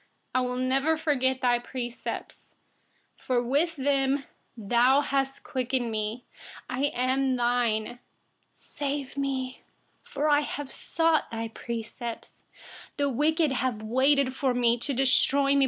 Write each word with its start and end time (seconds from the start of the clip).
93I 0.35 0.41
will 0.45 0.57
never 0.57 0.97
forget 0.97 1.43
your 1.43 1.61
precepts, 1.61 2.55
for 3.17 3.43
with 3.43 3.75
them, 3.75 4.23
you 4.57 4.69
have 4.77 5.39
revived 5.53 5.73
me. 5.79 6.25
94I 6.71 6.91
am 6.95 7.35
yours. 7.85 7.97
Save 8.57 9.15
me, 9.15 9.61
for 10.03 10.27
I 10.27 10.41
have 10.41 10.71
sought 10.71 11.25
your 11.31 11.49
precepts. 11.49 12.41
95The 12.97 13.13
wicked 13.15 13.51
have 13.51 13.83
waited 13.83 14.33
for 14.35 14.55
me, 14.55 14.79
to 14.79 14.91
destroy 14.95 15.53
me. 15.53 15.59